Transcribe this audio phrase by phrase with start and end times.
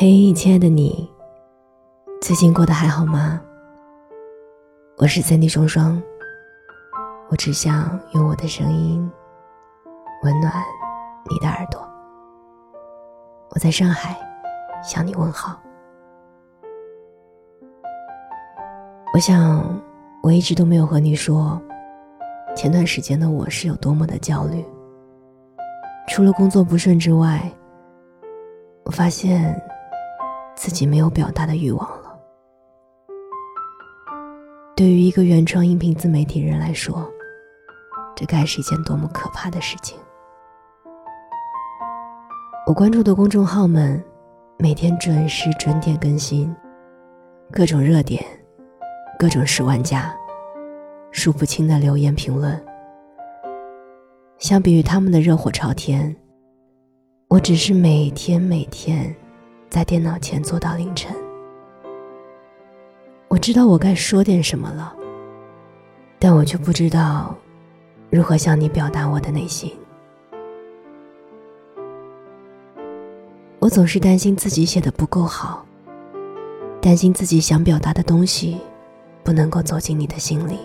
[0.00, 1.10] 嘿，亲爱的你，
[2.22, 3.42] 最近过得还好吗？
[4.96, 6.00] 我是三弟双双，
[7.30, 9.10] 我只想用我的声音
[10.22, 10.52] 温暖
[11.28, 11.80] 你的耳朵。
[13.50, 14.16] 我在上海
[14.84, 15.60] 向你问好。
[19.12, 19.82] 我想，
[20.22, 21.60] 我一直都没有和你说，
[22.54, 24.64] 前段时间的我是有多么的焦虑。
[26.06, 27.50] 除了工作不顺之外，
[28.84, 29.60] 我发现。
[30.58, 32.18] 自己没有表达的欲望了。
[34.74, 37.08] 对于一个原创音频自媒体人来说，
[38.16, 39.96] 这该是一件多么可怕的事情！
[42.66, 44.02] 我关注的公众号们，
[44.58, 46.52] 每天准时准点更新，
[47.52, 48.24] 各种热点，
[49.16, 50.12] 各种十万加，
[51.12, 52.60] 数不清的留言评论。
[54.38, 56.14] 相比于他们的热火朝天，
[57.28, 59.14] 我只是每天每天。
[59.70, 61.14] 在电脑前坐到凌晨，
[63.28, 64.94] 我知道我该说点什么了，
[66.18, 67.36] 但我却不知道
[68.10, 69.70] 如何向你表达我的内心。
[73.58, 75.66] 我总是担心自己写的不够好，
[76.80, 78.56] 担心自己想表达的东西
[79.22, 80.60] 不能够走进你的心里，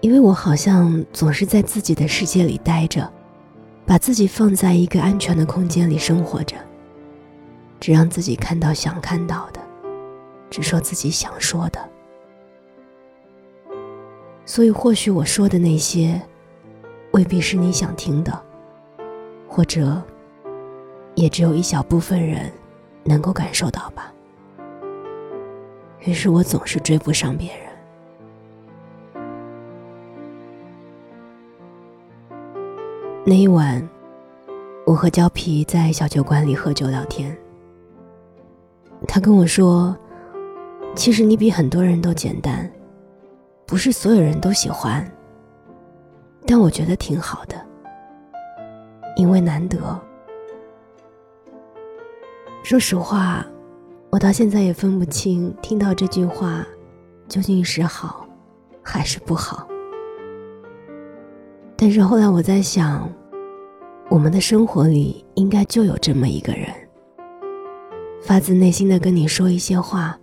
[0.00, 3.10] 因为我好像总是在自己的世界里待着，
[3.86, 6.54] 把自己放在一个安全的空间里生活着。
[7.80, 9.60] 只让自己看到想看到的，
[10.50, 11.80] 只说自己想说的。
[14.44, 16.20] 所以，或许我说的那些，
[17.12, 18.38] 未必是你想听的，
[19.48, 20.02] 或者，
[21.14, 22.52] 也只有一小部分人
[23.04, 24.12] 能够感受到吧。
[26.00, 27.70] 于是我总是追不上别人。
[33.24, 33.88] 那一晚，
[34.84, 37.36] 我和胶皮在小酒馆里喝酒聊天。
[39.08, 39.96] 他跟我说
[40.94, 42.70] ：“其实你比很多人都简单，
[43.66, 45.04] 不是所有人都喜欢。
[46.46, 47.56] 但我觉得挺好的，
[49.16, 49.78] 因为难得。
[52.62, 53.44] 说实话，
[54.10, 56.64] 我到现在也分不清听到这句话
[57.26, 58.26] 究竟是好
[58.82, 59.66] 还是不好。
[61.76, 63.10] 但是后来我在想，
[64.08, 66.68] 我们的生活里应该就有这么一个人。”
[68.22, 70.16] 发自内心的跟你说一些话，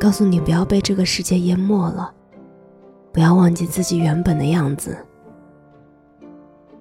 [0.00, 2.12] 告诉你不要被这个世界淹没了，
[3.12, 4.96] 不要忘记自己原本的样子。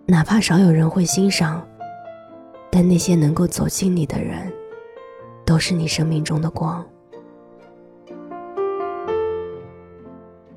[0.05, 1.61] 哪怕少有人会欣赏，
[2.71, 4.51] 但那些能够走进你的人，
[5.45, 6.83] 都是你生命中的光。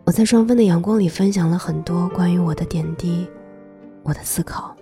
[0.05, 3.29] 我在双份的阳光里分享了很多关于我的点滴，
[4.03, 4.75] 我的思考。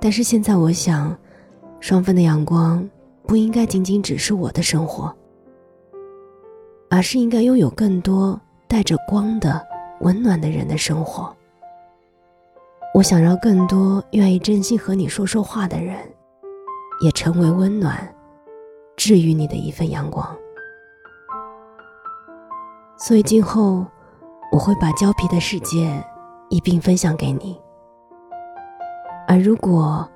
[0.00, 1.14] 但是现在我想。
[1.80, 2.86] 双份的阳光
[3.26, 5.14] 不应该仅仅只是我的生活，
[6.90, 9.64] 而是应该拥有更多带着光的
[10.00, 11.34] 温暖的人的生活。
[12.94, 15.96] 我想让更多愿意真心和你说说话的人，
[17.00, 17.96] 也成为温暖、
[18.96, 20.36] 治愈你的一份阳光。
[22.96, 23.86] 所以今后
[24.50, 26.02] 我会把胶皮的世界
[26.48, 27.58] 一并分享给你，
[29.28, 30.08] 而如果。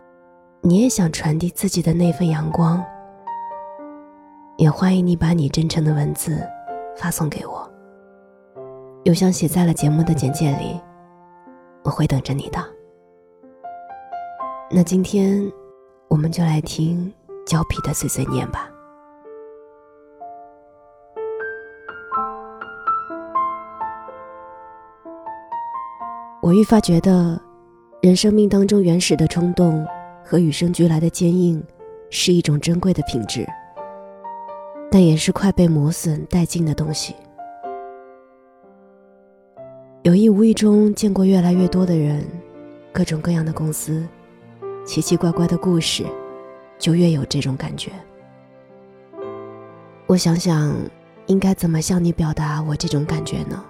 [0.64, 2.80] 你也想传递自己的那份阳光，
[4.56, 6.40] 也欢迎你把你真诚的文字
[6.96, 7.68] 发送给我，
[9.02, 10.80] 邮箱写在了节目的简介里，
[11.82, 12.64] 我会等着你的。
[14.70, 15.50] 那今天，
[16.06, 17.12] 我们就来听
[17.44, 18.70] 胶皮的碎碎念吧。
[26.40, 27.36] 我愈发觉得，
[28.00, 29.84] 人生命当中原始的冲动。
[30.24, 31.62] 和与生俱来的坚硬，
[32.10, 33.46] 是一种珍贵的品质，
[34.90, 37.14] 但也是快被磨损殆尽的东西。
[40.02, 42.24] 有意无意中见过越来越多的人，
[42.92, 44.06] 各种各样的公司，
[44.84, 46.04] 奇奇怪怪的故事，
[46.78, 47.90] 就越有这种感觉。
[50.06, 50.74] 我想想，
[51.26, 53.64] 应该怎么向你表达我这种感觉呢？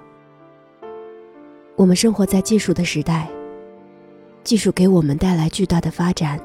[1.76, 3.28] 我们生活在技术的时代。
[4.44, 6.40] 技术给我们带来巨大的发展，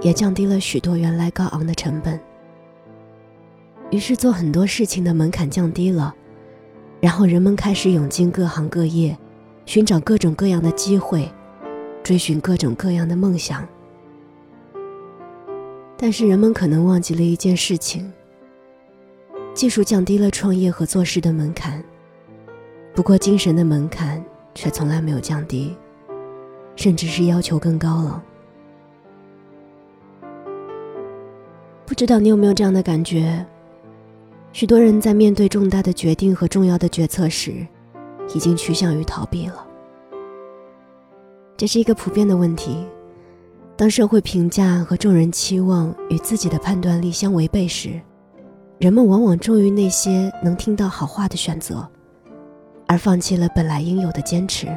[0.00, 2.18] 也降低了许多原来高昂的成本。
[3.90, 6.14] 于是做很多事情的门槛降低了，
[7.00, 9.16] 然后人们开始涌进各行各业，
[9.66, 11.30] 寻找各种各样的机会，
[12.02, 13.66] 追寻各种各样的梦想。
[15.96, 18.12] 但是人们可能忘记了一件事情：
[19.54, 21.82] 技术降低了创业和做事的门槛，
[22.94, 24.24] 不过精神的门槛
[24.54, 25.76] 却从来没有降低。
[26.76, 28.22] 甚至是要求更高了。
[31.88, 33.42] 不知道你有没有这样的感觉？
[34.52, 37.66] 许多人在面对重大的决定和重要的决策时，
[38.34, 39.66] 已经趋向于逃避了。
[41.56, 42.86] 这是一个普遍的问题。
[43.74, 47.98] 当社会评价和众人期望与自己的判断力相违背时，
[48.76, 51.88] 人们往往忠于那些能听到好话的选择，
[52.86, 54.68] 而放弃了本来应有的坚持。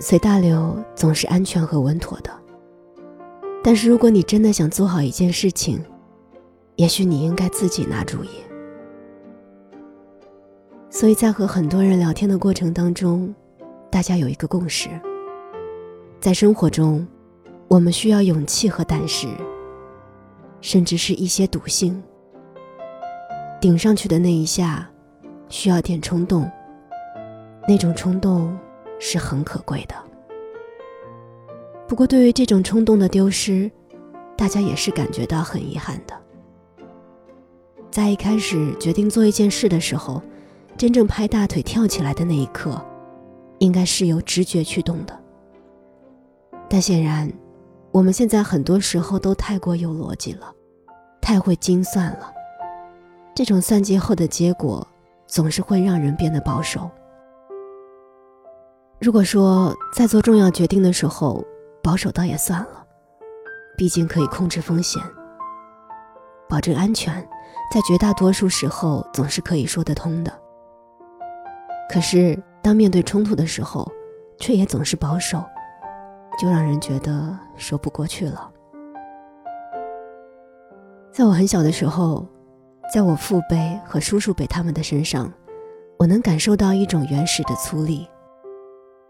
[0.00, 2.30] 随大流总是安全和稳妥的，
[3.66, 5.84] 但是如果你真的想做好一件事情，
[6.76, 8.28] 也许你应该自己拿主意。
[10.88, 13.34] 所以在和很多人聊天的过程当中，
[13.90, 14.88] 大家有一个共识：
[16.20, 17.04] 在生活中，
[17.66, 19.26] 我们需要勇气和胆识，
[20.60, 22.00] 甚至是一些赌性。
[23.60, 24.88] 顶上去的那一下，
[25.48, 26.48] 需要点冲动。
[27.66, 28.56] 那种冲动
[29.00, 30.05] 是很可贵的。
[31.88, 33.70] 不过，对于这种冲动的丢失，
[34.36, 36.14] 大家也是感觉到很遗憾的。
[37.90, 40.20] 在一开始决定做一件事的时候，
[40.76, 42.84] 真正拍大腿跳起来的那一刻，
[43.58, 45.18] 应该是由直觉驱动的。
[46.68, 47.32] 但显然，
[47.92, 50.52] 我们现在很多时候都太过有逻辑了，
[51.20, 52.32] 太会精算了。
[53.34, 54.86] 这种算计后的结果，
[55.26, 56.90] 总是会让人变得保守。
[59.00, 61.44] 如果说在做重要决定的时候
[61.86, 62.84] 保守倒也算了，
[63.76, 65.00] 毕竟可以控制风险，
[66.48, 67.14] 保证安全。
[67.72, 70.32] 在绝大多数时候，总是可以说得通的。
[71.88, 73.88] 可是，当面对冲突的时候，
[74.36, 75.44] 却也总是保守，
[76.36, 78.50] 就让人觉得说不过去了。
[81.12, 82.26] 在我很小的时候，
[82.92, 85.32] 在我父辈和叔叔辈他们的身上，
[86.00, 88.04] 我能感受到一种原始的粗粝。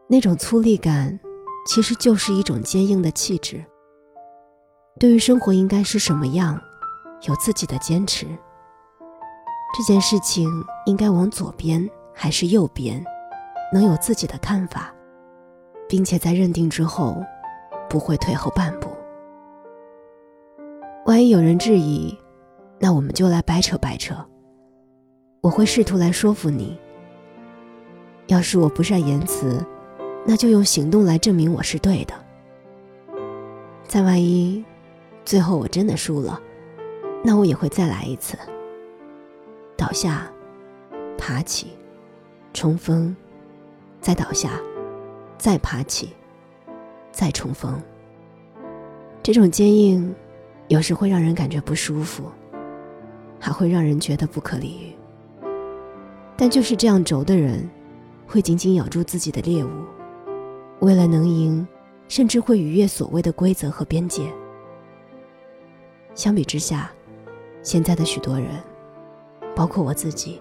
[0.08, 1.18] 那种粗粝感，
[1.66, 3.62] 其实就是一种坚硬的气质。
[4.98, 6.58] 对于生活应该是什么样，
[7.28, 8.26] 有自己的坚持。
[9.76, 10.48] 这件事情
[10.86, 13.04] 应该往左边还是右边，
[13.72, 14.94] 能有自己的看法，
[15.86, 17.22] 并且在认定之后，
[17.90, 18.88] 不会退后半步。
[21.04, 22.16] 万一有人质疑，
[22.78, 24.14] 那我们就来掰扯掰扯。
[25.42, 26.78] 我会试图来说服你。
[28.28, 29.64] 要是我不善言辞，
[30.26, 32.14] 那就用行动来证明我是对的。
[33.86, 34.64] 再万一，
[35.24, 36.40] 最后我真的输了，
[37.22, 38.36] 那我也会再来一次。
[39.76, 40.28] 倒下，
[41.16, 41.68] 爬起，
[42.52, 43.14] 冲锋，
[44.00, 44.60] 再倒下，
[45.38, 46.08] 再爬起，
[47.12, 47.80] 再冲锋。
[49.22, 50.12] 这种坚硬，
[50.66, 52.24] 有时会让人感觉不舒服，
[53.38, 54.92] 还会让人觉得不可理喻。
[56.36, 57.68] 但就是这样轴的人，
[58.26, 59.68] 会紧紧咬住自己的猎物，
[60.80, 61.66] 为了能赢，
[62.08, 64.32] 甚至会逾越所谓的规则和边界。
[66.14, 66.90] 相比之下，
[67.62, 68.48] 现在的许多人。
[69.54, 70.38] 包括我自己，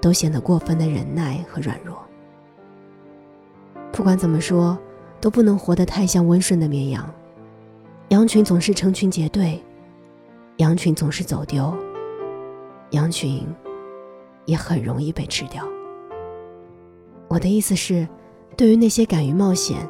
[0.00, 2.00] 都显得过分的忍耐和软弱。
[3.90, 4.78] 不管怎么说，
[5.20, 7.12] 都不能活得太像温顺的绵羊。
[8.10, 9.60] 羊群总是成群结队，
[10.58, 11.76] 羊群总是走丢，
[12.90, 13.44] 羊群
[14.44, 15.66] 也很容易被吃掉。
[17.26, 18.06] 我的意思是，
[18.60, 19.88] 对于那些敢于冒险、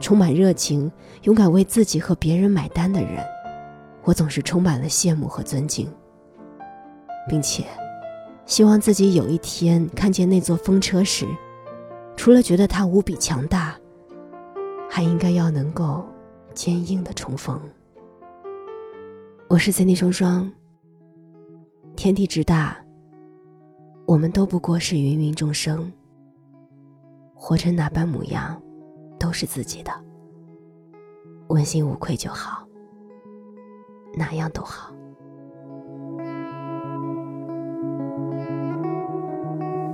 [0.00, 0.90] 充满热情、
[1.22, 3.24] 勇敢为自己和别人买单的人，
[4.02, 5.88] 我总是充满了羡慕和尊敬。
[7.28, 7.62] 并且，
[8.44, 11.28] 希望自己有一天看见那座风车时，
[12.16, 13.78] 除了觉得它无比强大，
[14.90, 16.04] 还应该要能够
[16.54, 17.56] 坚硬的冲锋。
[19.46, 20.50] 我是 Cindy 双双。
[21.94, 22.76] 天地之大，
[24.06, 25.92] 我们都不过是芸芸众生。
[27.38, 28.60] 活成哪般模样，
[29.18, 29.90] 都是自己的。
[31.48, 32.66] 问心无愧就好，
[34.14, 34.92] 哪样都好。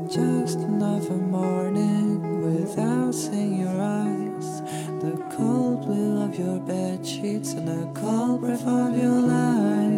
[0.09, 4.63] just another morning without seeing your eyes.
[5.01, 9.94] The cold will of your bed sheets and the cold breath of your lies.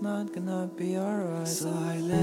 [0.00, 1.46] it's not gonna be alright.
[1.46, 2.16] So I lay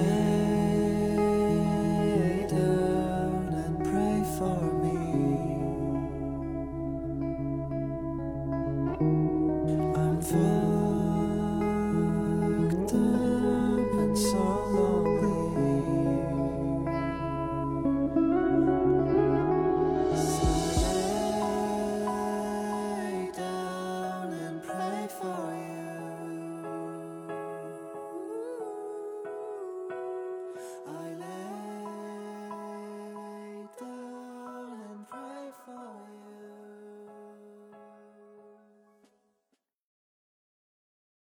[2.50, 4.77] down and pray for